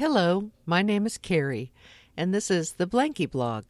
Hello, 0.00 0.50
my 0.64 0.80
name 0.80 1.04
is 1.04 1.18
Carrie, 1.18 1.70
and 2.16 2.32
this 2.32 2.50
is 2.50 2.72
the 2.72 2.86
Blankie 2.86 3.30
Blog. 3.30 3.66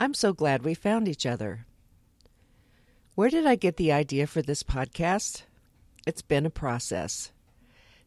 I'm 0.00 0.14
so 0.14 0.32
glad 0.32 0.62
we 0.62 0.72
found 0.72 1.06
each 1.06 1.26
other. 1.26 1.66
Where 3.14 3.28
did 3.28 3.44
I 3.44 3.56
get 3.56 3.76
the 3.76 3.92
idea 3.92 4.26
for 4.26 4.40
this 4.40 4.62
podcast? 4.62 5.42
It's 6.06 6.22
been 6.22 6.46
a 6.46 6.50
process. 6.50 7.30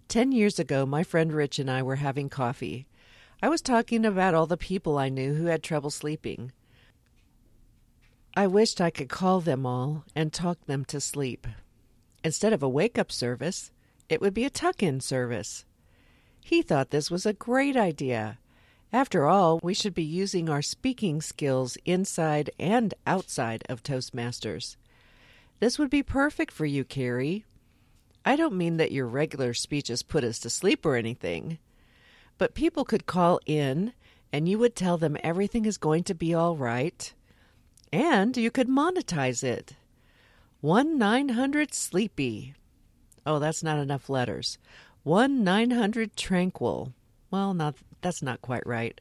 Ten 0.07 0.31
years 0.31 0.57
ago, 0.57 0.87
my 0.87 1.03
friend 1.03 1.31
Rich 1.31 1.59
and 1.59 1.69
I 1.69 1.83
were 1.83 1.97
having 1.97 2.27
coffee. 2.27 2.87
I 3.39 3.49
was 3.49 3.61
talking 3.61 4.03
about 4.03 4.33
all 4.33 4.47
the 4.47 4.57
people 4.57 4.97
I 4.97 5.09
knew 5.09 5.35
who 5.35 5.45
had 5.45 5.61
trouble 5.61 5.91
sleeping. 5.91 6.51
I 8.35 8.47
wished 8.47 8.81
I 8.81 8.89
could 8.89 9.09
call 9.09 9.41
them 9.41 9.63
all 9.63 10.05
and 10.15 10.33
talk 10.33 10.65
them 10.65 10.85
to 10.85 10.99
sleep. 10.99 11.45
Instead 12.23 12.51
of 12.51 12.63
a 12.63 12.67
wake 12.67 12.97
up 12.97 13.11
service, 13.11 13.71
it 14.09 14.21
would 14.21 14.33
be 14.33 14.43
a 14.43 14.49
tuck 14.49 14.81
in 14.81 14.99
service. 14.99 15.65
He 16.43 16.61
thought 16.61 16.89
this 16.89 17.09
was 17.09 17.25
a 17.25 17.33
great 17.33 17.77
idea. 17.77 18.37
After 18.91 19.25
all, 19.25 19.59
we 19.63 19.73
should 19.73 19.93
be 19.93 20.03
using 20.03 20.49
our 20.49 20.61
speaking 20.61 21.21
skills 21.21 21.77
inside 21.85 22.51
and 22.59 22.93
outside 23.07 23.63
of 23.69 23.81
Toastmasters. 23.81 24.75
This 25.59 25.79
would 25.79 25.89
be 25.89 26.03
perfect 26.03 26.51
for 26.51 26.65
you, 26.65 26.83
Carrie. 26.83 27.45
I 28.25 28.35
don't 28.35 28.57
mean 28.57 28.77
that 28.77 28.91
your 28.91 29.07
regular 29.07 29.53
speeches 29.53 30.03
put 30.03 30.23
us 30.23 30.37
to 30.39 30.49
sleep 30.49 30.85
or 30.85 30.95
anything, 30.95 31.57
but 32.37 32.53
people 32.53 32.85
could 32.85 33.05
call 33.05 33.39
in 33.45 33.93
and 34.31 34.49
you 34.49 34.59
would 34.59 34.75
tell 34.75 34.97
them 34.97 35.17
everything 35.23 35.65
is 35.65 35.77
going 35.77 36.03
to 36.03 36.15
be 36.15 36.33
all 36.33 36.57
right, 36.57 37.13
and 37.91 38.35
you 38.35 38.49
could 38.49 38.67
monetize 38.67 39.43
it. 39.43 39.75
1 40.61 40.97
900 40.97 41.73
Sleepy. 41.73 42.55
Oh, 43.25 43.39
that's 43.39 43.63
not 43.63 43.79
enough 43.79 44.09
letters. 44.09 44.57
One 45.03 45.43
nine 45.43 45.71
hundred 45.71 46.15
tranquil. 46.15 46.93
Well, 47.29 47.53
not 47.53 47.75
that's 48.01 48.21
not 48.21 48.41
quite 48.41 48.65
right. 48.65 48.99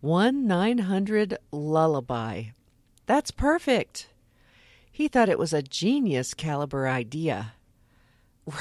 One 0.00 0.46
nine 0.46 0.78
hundred 0.78 1.38
lullaby. 1.50 2.44
That's 3.06 3.30
perfect. 3.30 4.08
He 4.92 5.08
thought 5.08 5.28
it 5.28 5.38
was 5.38 5.52
a 5.52 5.62
genius 5.62 6.34
caliber 6.34 6.88
idea. 6.88 7.52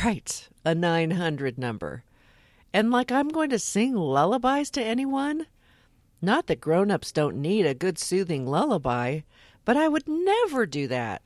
Right, 0.04 0.48
a 0.64 0.76
900 0.76 1.58
number. 1.58 2.04
And 2.74 2.92
like 2.92 3.12
I'm 3.12 3.30
going 3.30 3.50
to 3.50 3.58
sing 3.60 3.96
lullabies 3.96 4.70
to 4.72 4.84
anyone? 4.84 5.48
Not 6.22 6.48
that 6.48 6.62
grown 6.62 6.92
ups 6.92 7.12
don't 7.12 7.42
need 7.42 7.66
a 7.66 7.74
good 7.74 7.98
soothing 7.98 8.46
lullaby, 8.46 9.22
but 9.66 9.78
I 9.78 9.88
would 9.88 10.08
never 10.08 10.66
do 10.66 10.88
that. 10.88 11.22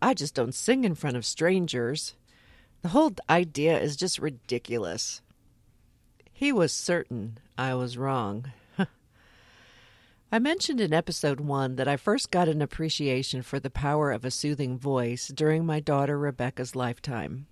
I 0.00 0.14
just 0.14 0.34
don't 0.34 0.54
sing 0.54 0.84
in 0.84 0.94
front 0.94 1.16
of 1.16 1.26
strangers. 1.26 2.14
The 2.82 2.88
whole 2.88 3.12
idea 3.28 3.78
is 3.78 3.96
just 3.96 4.18
ridiculous. 4.18 5.20
He 6.32 6.50
was 6.50 6.72
certain 6.72 7.38
I 7.58 7.74
was 7.74 7.98
wrong. 7.98 8.52
I 10.32 10.38
mentioned 10.38 10.80
in 10.80 10.94
episode 10.94 11.40
one 11.40 11.76
that 11.76 11.88
I 11.88 11.98
first 11.98 12.30
got 12.30 12.48
an 12.48 12.62
appreciation 12.62 13.42
for 13.42 13.60
the 13.60 13.68
power 13.68 14.10
of 14.10 14.24
a 14.24 14.30
soothing 14.30 14.78
voice 14.78 15.28
during 15.28 15.66
my 15.66 15.80
daughter 15.80 16.18
Rebecca's 16.18 16.74
lifetime. 16.74 17.46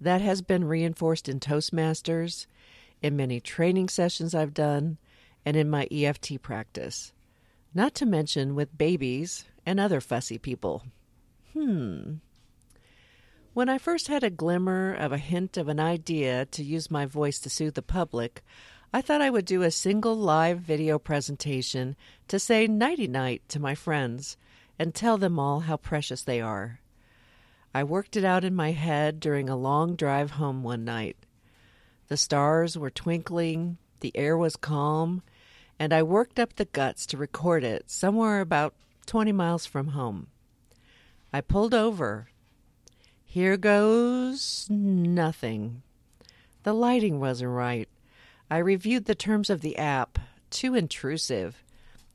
That 0.00 0.20
has 0.20 0.42
been 0.42 0.64
reinforced 0.64 1.28
in 1.28 1.40
Toastmasters, 1.40 2.46
in 3.02 3.16
many 3.16 3.40
training 3.40 3.88
sessions 3.88 4.32
I've 4.32 4.54
done, 4.54 4.98
and 5.44 5.56
in 5.56 5.68
my 5.68 5.88
EFT 5.90 6.40
practice, 6.40 7.12
not 7.74 7.94
to 7.96 8.06
mention 8.06 8.54
with 8.54 8.78
babies 8.78 9.46
and 9.66 9.80
other 9.80 10.00
fussy 10.00 10.38
people. 10.38 10.84
Hmm. 11.52 12.14
When 13.60 13.68
I 13.68 13.76
first 13.76 14.08
had 14.08 14.24
a 14.24 14.30
glimmer 14.30 14.94
of 14.94 15.12
a 15.12 15.18
hint 15.18 15.58
of 15.58 15.68
an 15.68 15.78
idea 15.78 16.46
to 16.46 16.64
use 16.64 16.90
my 16.90 17.04
voice 17.04 17.38
to 17.40 17.50
soothe 17.50 17.74
the 17.74 17.82
public, 17.82 18.42
I 18.90 19.02
thought 19.02 19.20
I 19.20 19.28
would 19.28 19.44
do 19.44 19.60
a 19.60 19.70
single 19.70 20.16
live 20.16 20.60
video 20.60 20.98
presentation 20.98 21.94
to 22.28 22.38
say 22.38 22.66
nighty 22.66 23.06
night 23.06 23.42
to 23.48 23.60
my 23.60 23.74
friends 23.74 24.38
and 24.78 24.94
tell 24.94 25.18
them 25.18 25.38
all 25.38 25.60
how 25.60 25.76
precious 25.76 26.22
they 26.22 26.40
are. 26.40 26.80
I 27.74 27.84
worked 27.84 28.16
it 28.16 28.24
out 28.24 28.44
in 28.44 28.54
my 28.54 28.70
head 28.70 29.20
during 29.20 29.50
a 29.50 29.58
long 29.58 29.94
drive 29.94 30.30
home 30.30 30.62
one 30.62 30.86
night. 30.86 31.18
The 32.08 32.16
stars 32.16 32.78
were 32.78 32.88
twinkling, 32.88 33.76
the 34.00 34.16
air 34.16 34.38
was 34.38 34.56
calm, 34.56 35.22
and 35.78 35.92
I 35.92 36.02
worked 36.02 36.38
up 36.40 36.54
the 36.54 36.64
guts 36.64 37.04
to 37.08 37.18
record 37.18 37.62
it 37.62 37.90
somewhere 37.90 38.40
about 38.40 38.72
20 39.04 39.32
miles 39.32 39.66
from 39.66 39.88
home. 39.88 40.28
I 41.30 41.42
pulled 41.42 41.74
over 41.74 42.29
here 43.30 43.56
goes 43.56 44.66
nothing. 44.68 45.82
The 46.64 46.72
lighting 46.72 47.20
wasn't 47.20 47.52
right. 47.52 47.88
I 48.50 48.58
reviewed 48.58 49.04
the 49.04 49.14
terms 49.14 49.48
of 49.48 49.60
the 49.60 49.78
app. 49.78 50.18
Too 50.50 50.74
intrusive. 50.74 51.62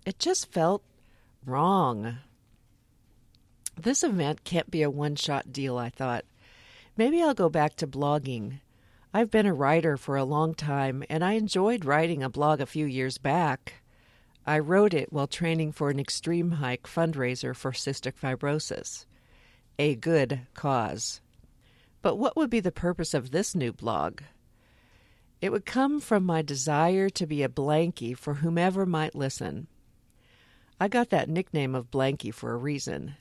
It 0.06 0.20
just 0.20 0.52
felt 0.52 0.84
wrong. 1.46 2.18
This 3.78 4.04
event 4.04 4.44
can't 4.44 4.70
be 4.70 4.82
a 4.82 4.90
one 4.90 5.16
shot 5.16 5.54
deal, 5.54 5.78
I 5.78 5.88
thought. 5.88 6.26
Maybe 6.98 7.24
I'll 7.24 7.34
go 7.34 7.48
back 7.48 7.78
to 7.78 7.88
blogging. 7.88 8.60
I've 9.14 9.32
been 9.32 9.46
a 9.46 9.54
writer 9.54 9.96
for 9.96 10.18
a 10.18 10.26
long 10.26 10.54
time, 10.54 11.02
and 11.10 11.24
I 11.24 11.34
enjoyed 11.34 11.86
writing 11.86 12.24
a 12.24 12.30
blog 12.30 12.60
a 12.60 12.66
few 12.66 12.86
years 12.86 13.18
back. 13.18 13.76
I 14.46 14.60
wrote 14.60 14.94
it 14.94 15.14
while 15.14 15.28
training 15.28 15.72
for 15.72 15.90
an 15.90 15.98
extreme 15.98 16.52
hike 16.52 16.84
fundraiser 16.84 17.56
for 17.56 17.72
cystic 17.72 18.16
fibrosis 18.22 19.06
a 19.78 19.96
good 19.96 20.42
cause. 20.54 21.22
But 22.02 22.18
what 22.18 22.36
would 22.36 22.50
be 22.50 22.60
the 22.60 22.72
purpose 22.72 23.14
of 23.14 23.32
this 23.32 23.56
new 23.56 23.74
blog? 23.74 24.22
It 25.42 25.52
would 25.52 25.66
come 25.66 26.00
from 26.00 26.26
my 26.26 26.42
desire 26.42 27.10
to 27.10 27.28
be 27.28 27.44
a 27.44 27.50
blankie 27.50 28.18
for 28.18 28.36
whomever 28.36 28.86
might 28.86 29.16
listen. 29.16 29.68
I 30.80 30.88
got 30.88 31.10
that 31.10 31.30
nickname 31.30 31.76
of 31.76 31.92
blankie 31.92 32.34
for 32.34 32.54
a 32.54 32.58
reason. 32.58 33.16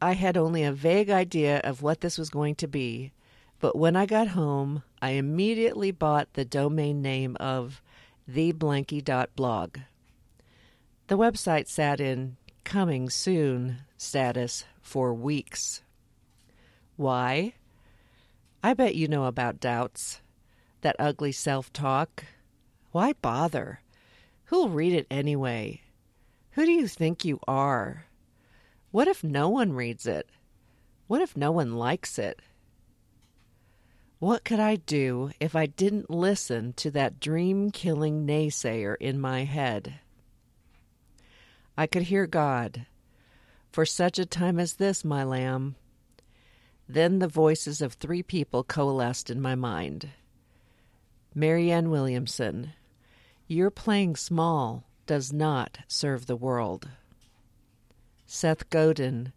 I 0.00 0.12
had 0.12 0.36
only 0.36 0.62
a 0.62 0.72
vague 0.72 1.10
idea 1.10 1.60
of 1.60 1.82
what 1.82 2.00
this 2.00 2.18
was 2.18 2.28
going 2.28 2.54
to 2.56 2.68
be, 2.68 3.12
but 3.60 3.76
when 3.76 3.96
I 3.96 4.04
got 4.04 4.28
home, 4.28 4.82
I 5.00 5.10
immediately 5.10 5.90
bought 5.90 6.34
the 6.34 6.44
domain 6.44 7.00
name 7.00 7.36
of 7.40 7.80
theblankie.blog. 8.30 9.78
The 11.06 11.18
website 11.18 11.68
sat 11.68 12.00
in 12.00 12.36
coming 12.66 13.08
soon 13.08 13.78
status 13.96 14.64
for 14.82 15.14
weeks. 15.14 15.82
Why? 16.96 17.54
I 18.60 18.74
bet 18.74 18.96
you 18.96 19.06
know 19.06 19.26
about 19.26 19.60
doubts, 19.60 20.20
that 20.80 20.96
ugly 20.98 21.30
self 21.30 21.72
talk. 21.72 22.24
Why 22.90 23.12
bother? 23.22 23.80
Who'll 24.46 24.68
read 24.68 24.92
it 24.92 25.06
anyway? 25.08 25.82
Who 26.50 26.66
do 26.66 26.72
you 26.72 26.88
think 26.88 27.24
you 27.24 27.38
are? 27.46 28.06
What 28.90 29.06
if 29.06 29.22
no 29.22 29.48
one 29.48 29.72
reads 29.72 30.04
it? 30.04 30.28
What 31.06 31.22
if 31.22 31.36
no 31.36 31.52
one 31.52 31.76
likes 31.76 32.18
it? 32.18 32.42
What 34.18 34.44
could 34.44 34.58
I 34.58 34.74
do 34.74 35.30
if 35.38 35.54
I 35.54 35.66
didn't 35.66 36.10
listen 36.10 36.72
to 36.78 36.90
that 36.90 37.20
dream 37.20 37.70
killing 37.70 38.26
naysayer 38.26 38.96
in 38.98 39.20
my 39.20 39.44
head? 39.44 40.00
I 41.76 41.86
could 41.86 42.04
hear 42.04 42.26
God 42.26 42.86
for 43.70 43.84
such 43.84 44.18
a 44.18 44.24
time 44.24 44.58
as 44.58 44.74
this, 44.74 45.04
my 45.04 45.22
lamb. 45.22 45.76
Then 46.88 47.18
the 47.18 47.28
voices 47.28 47.82
of 47.82 47.92
three 47.92 48.22
people 48.22 48.64
coalesced 48.64 49.28
in 49.28 49.42
my 49.42 49.54
mind. 49.54 50.08
Marianne 51.34 51.90
Williamson, 51.90 52.72
your 53.46 53.70
playing 53.70 54.16
small 54.16 54.84
does 55.06 55.32
not 55.32 55.78
serve 55.88 56.26
the 56.26 56.36
world. 56.36 56.88
Seth 58.26 58.70
Godin, 58.70 59.32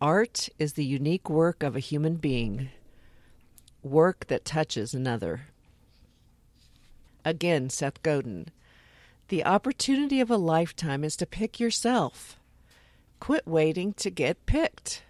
art 0.00 0.50
is 0.58 0.74
the 0.74 0.84
unique 0.84 1.30
work 1.30 1.62
of 1.62 1.74
a 1.74 1.80
human 1.80 2.16
being, 2.16 2.68
work 3.82 4.26
that 4.26 4.44
touches 4.44 4.92
another. 4.92 5.46
Again, 7.24 7.70
Seth 7.70 8.02
Godin, 8.02 8.48
the 9.28 9.44
opportunity 9.44 10.20
of 10.20 10.30
a 10.30 10.36
lifetime 10.36 11.02
is 11.02 11.16
to 11.16 11.26
pick 11.26 11.58
yourself. 11.58 12.38
Quit 13.18 13.46
waiting 13.46 13.92
to 13.94 14.10
get 14.10 14.46
picked. 14.46 15.02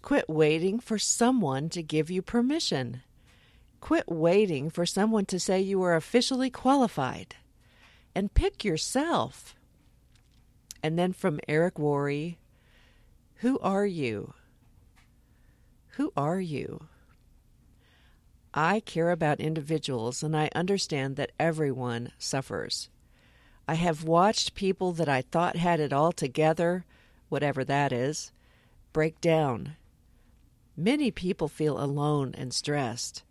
Quit 0.00 0.28
waiting 0.28 0.80
for 0.80 0.98
someone 0.98 1.68
to 1.70 1.82
give 1.82 2.10
you 2.10 2.22
permission. 2.22 3.02
Quit 3.80 4.08
waiting 4.08 4.70
for 4.70 4.86
someone 4.86 5.26
to 5.26 5.38
say 5.38 5.60
you 5.60 5.82
are 5.82 5.94
officially 5.94 6.48
qualified. 6.48 7.36
And 8.14 8.32
pick 8.32 8.64
yourself. 8.64 9.54
And 10.82 10.98
then 10.98 11.12
from 11.12 11.40
Eric 11.48 11.74
Worre, 11.74 12.36
who 13.36 13.58
are 13.58 13.86
you? 13.86 14.32
Who 15.96 16.12
are 16.16 16.40
you? 16.40 16.86
I 18.54 18.80
care 18.80 19.10
about 19.10 19.40
individuals 19.40 20.22
and 20.22 20.36
I 20.36 20.48
understand 20.54 21.16
that 21.16 21.32
everyone 21.38 22.12
suffers. 22.18 22.88
I 23.66 23.74
have 23.74 24.04
watched 24.04 24.54
people 24.54 24.92
that 24.92 25.08
I 25.08 25.22
thought 25.22 25.56
had 25.56 25.80
it 25.80 25.92
all 25.92 26.12
together 26.12 26.84
whatever 27.34 27.64
that 27.64 27.92
is, 27.92 28.30
break 28.92 29.20
down. 29.20 29.74
Many 30.76 31.10
people 31.10 31.48
feel 31.48 31.82
alone 31.82 32.32
and 32.38 32.54
stressed. 32.54 33.24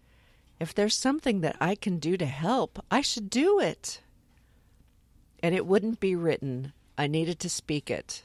If 0.59 0.74
there's 0.74 0.94
something 0.94 1.39
that 1.39 1.56
I 1.62 1.75
can 1.75 2.00
do 2.00 2.18
to 2.18 2.25
help, 2.25 2.83
I 2.91 3.00
should 3.00 3.30
do 3.30 3.62
it. 3.62 4.01
And 5.41 5.56
it 5.56 5.65
wouldn't 5.65 6.01
be 6.01 6.15
written, 6.15 6.74
I 6.97 7.07
needed 7.07 7.39
to 7.39 7.50
speak 7.50 7.89
it. 7.89 8.24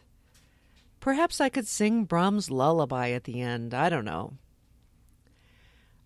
Perhaps 0.98 1.40
I 1.40 1.48
could 1.48 1.68
sing 1.68 2.04
Brahms' 2.04 2.50
lullaby 2.50 3.10
at 3.10 3.22
the 3.22 3.40
end. 3.40 3.72
I 3.72 3.88
don't 3.88 4.04
know. 4.04 4.34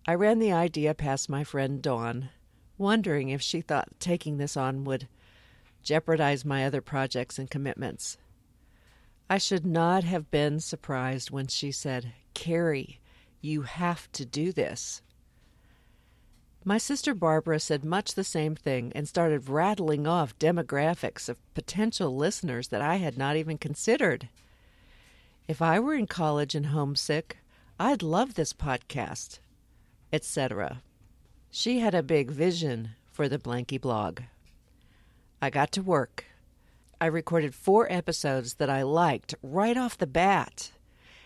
I 0.07 0.13
ran 0.13 0.37
the 0.37 0.51
idea 0.51 0.93
past 0.93 1.29
my 1.29 1.43
friend 1.43 1.81
Dawn, 1.81 2.29
wondering 2.77 3.29
if 3.29 3.41
she 3.41 3.61
thought 3.61 3.99
taking 3.99 4.37
this 4.37 4.55
on 4.55 4.83
would 4.83 5.07
jeopardize 5.83 6.45
my 6.45 6.65
other 6.65 6.81
projects 6.81 7.37
and 7.37 7.49
commitments. 7.49 8.17
I 9.29 9.37
should 9.37 9.65
not 9.65 10.03
have 10.03 10.31
been 10.31 10.59
surprised 10.59 11.31
when 11.31 11.47
she 11.47 11.71
said, 11.71 12.13
Carrie, 12.33 12.99
you 13.41 13.63
have 13.63 14.11
to 14.13 14.25
do 14.25 14.51
this. 14.51 15.01
My 16.65 16.77
sister 16.77 17.13
Barbara 17.13 17.59
said 17.59 17.83
much 17.83 18.13
the 18.13 18.23
same 18.23 18.55
thing 18.55 18.93
and 18.95 19.07
started 19.07 19.49
rattling 19.49 20.07
off 20.07 20.37
demographics 20.39 21.27
of 21.27 21.53
potential 21.53 22.15
listeners 22.15 22.69
that 22.69 22.81
I 22.81 22.95
had 22.95 23.17
not 23.17 23.35
even 23.35 23.57
considered. 23.57 24.29
If 25.45 25.61
I 25.61 25.79
were 25.79 25.93
in 25.93 26.07
college 26.07 26.55
and 26.55 26.67
homesick, 26.67 27.37
I'd 27.77 28.01
love 28.01 28.35
this 28.35 28.53
podcast, 28.53 29.39
etc. 30.13 30.81
She 31.51 31.79
had 31.79 31.93
a 31.93 32.01
big 32.01 32.31
vision 32.31 32.91
for 33.11 33.27
the 33.27 33.39
Blankie 33.39 33.81
blog. 33.81 34.21
I 35.43 35.49
got 35.49 35.73
to 35.73 35.81
work. 35.81 36.23
I 37.01 37.07
recorded 37.07 37.53
four 37.53 37.91
episodes 37.91 38.53
that 38.53 38.69
I 38.69 38.83
liked 38.83 39.35
right 39.43 39.75
off 39.75 39.97
the 39.97 40.07
bat. 40.07 40.71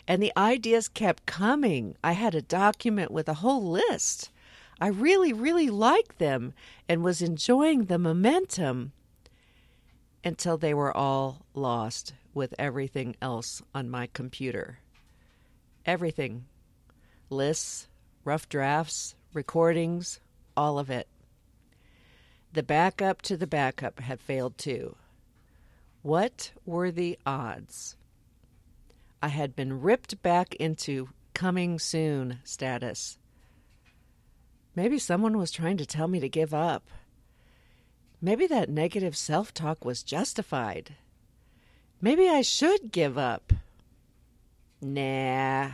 And 0.08 0.24
the 0.24 0.34
ideas 0.36 0.88
kept 0.88 1.28
coming. 1.28 1.96
I 2.04 2.14
had 2.14 2.34
a 2.34 2.42
document 2.42 3.12
with 3.12 3.30
a 3.30 3.36
whole 3.36 3.62
list. 3.62 4.32
I 4.82 4.88
really, 4.88 5.34
really 5.34 5.70
liked 5.70 6.18
them 6.18 6.54
and 6.90 7.04
was 7.04 7.22
enjoying 7.22 7.86
the 7.86 8.00
momentum 8.00 8.92
until 10.24 10.58
they 10.58 10.74
were 10.74 10.98
all 10.98 11.46
lost 11.54 12.16
with 12.34 12.56
everything 12.58 13.16
else 13.22 13.62
on 13.76 13.88
my 13.88 14.10
computer. 14.14 14.80
Everything 15.86 16.46
lists, 17.30 17.88
rough 18.24 18.50
drafts, 18.50 19.14
recordings, 19.32 20.20
all 20.56 20.80
of 20.80 20.90
it. 20.90 21.08
The 22.54 22.64
backup 22.64 23.22
to 23.24 23.38
the 23.38 23.48
backup 23.48 24.00
had 24.00 24.20
failed 24.20 24.58
too. 24.58 24.96
What 26.02 26.52
were 26.66 26.92
the 26.92 27.20
odds? 27.26 27.98
I 29.22 29.28
had 29.28 29.56
been 29.56 29.82
ripped 29.82 30.22
back 30.22 30.56
into 30.56 31.10
coming 31.34 31.80
soon 31.80 32.40
status. 32.44 33.18
Maybe 34.76 34.98
someone 35.00 35.38
was 35.38 35.52
trying 35.52 35.78
to 35.78 35.86
tell 35.86 36.08
me 36.08 36.20
to 36.20 36.30
give 36.30 36.54
up. 36.54 36.90
Maybe 38.22 38.48
that 38.48 38.70
negative 38.70 39.16
self 39.16 39.54
talk 39.54 39.86
was 39.86 40.02
justified. 40.02 40.96
Maybe 42.02 42.28
I 42.28 42.42
should 42.42 42.92
give 42.92 43.18
up. 43.18 43.54
Nah. 44.82 45.72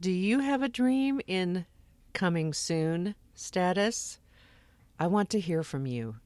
Do 0.00 0.12
you 0.12 0.38
have 0.38 0.62
a 0.62 0.68
dream 0.68 1.20
in 1.26 1.66
coming 2.12 2.52
soon 2.52 3.16
status? 3.34 4.19
I 5.00 5.06
want 5.06 5.30
to 5.30 5.40
hear 5.40 5.62
from 5.62 5.86
you. 5.86 6.16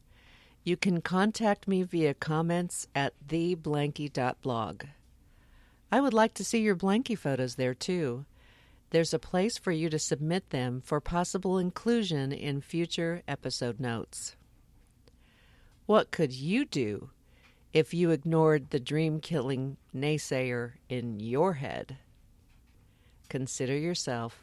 You 0.64 0.76
can 0.76 1.00
contact 1.00 1.68
me 1.68 1.84
via 1.84 2.12
comments 2.12 2.88
at 2.92 3.14
theblankie.blog. 3.24 4.82
I 5.92 6.00
would 6.00 6.12
like 6.12 6.34
to 6.34 6.44
see 6.44 6.58
your 6.58 6.74
blanky 6.74 7.16
photos 7.16 7.54
there 7.54 7.74
too. 7.74 8.24
There's 8.90 9.14
a 9.14 9.20
place 9.20 9.58
for 9.58 9.70
you 9.70 9.88
to 9.90 9.98
submit 10.00 10.50
them 10.50 10.82
for 10.84 11.00
possible 11.00 11.56
inclusion 11.56 12.32
in 12.32 12.60
future 12.60 13.22
episode 13.28 13.78
notes. 13.78 14.34
What 15.86 16.10
could 16.10 16.32
you 16.32 16.64
do 16.64 17.10
if 17.72 17.94
you 17.94 18.10
ignored 18.10 18.70
the 18.70 18.80
dream 18.80 19.20
killing 19.20 19.76
naysayer 19.94 20.72
in 20.88 21.20
your 21.20 21.54
head? 21.54 21.98
Consider 23.28 23.76
yourself 23.78 24.42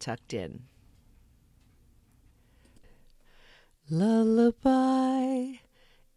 tucked 0.00 0.34
in. 0.34 0.62
Lullaby 3.96 5.60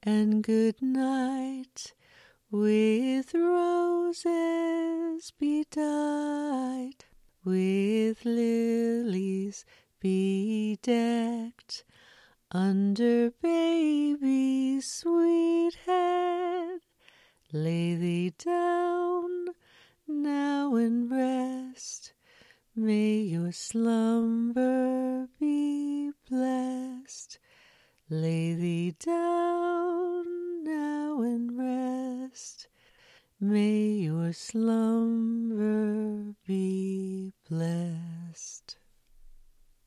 and 0.01 0.43
good 0.43 0.81
night 0.81 1.93
with 2.49 3.35
roses 3.35 5.31
bedight, 5.39 7.05
with 7.45 8.25
lilies 8.25 9.63
bedecked, 10.01 11.83
under 12.49 13.29
baby's 13.43 14.87
sweet 14.91 15.75
head. 15.85 16.79
Lay 17.53 17.93
thee 17.93 18.33
down 18.43 19.49
now 20.07 20.73
and 20.73 21.11
rest. 21.11 22.13
May 22.75 23.17
your 23.17 23.51
slumber 23.51 25.27
be. 25.39 25.76
Lay 28.09 28.53
thee 28.53 28.91
down 28.91 30.63
now 30.63 31.21
and 31.21 31.57
rest. 31.57 32.69
May 33.37 33.89
your 34.07 34.31
slumber 34.31 35.96